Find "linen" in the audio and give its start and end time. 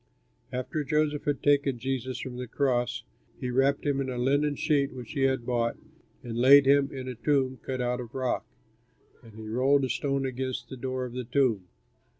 4.17-4.55